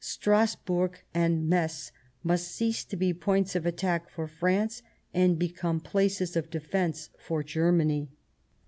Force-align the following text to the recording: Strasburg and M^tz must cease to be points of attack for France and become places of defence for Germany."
Strasburg 0.03 0.97
and 1.13 1.47
M^tz 1.47 1.91
must 2.23 2.47
cease 2.47 2.83
to 2.85 2.95
be 2.95 3.13
points 3.13 3.55
of 3.55 3.67
attack 3.67 4.09
for 4.09 4.25
France 4.27 4.81
and 5.13 5.37
become 5.37 5.79
places 5.79 6.35
of 6.35 6.49
defence 6.49 7.11
for 7.19 7.43
Germany." 7.43 8.09